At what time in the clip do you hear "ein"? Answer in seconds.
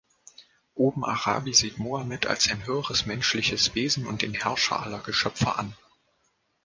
2.49-2.65